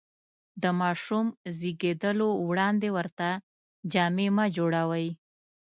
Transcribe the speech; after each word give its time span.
د 0.61 0.63
ماشوم 0.81 1.25
زېږېدلو 1.57 2.29
وړاندې 2.49 2.89
ورته 2.97 3.27
جامې 3.93 4.27
مه 4.35 4.45
جوړوئ. 4.57 5.07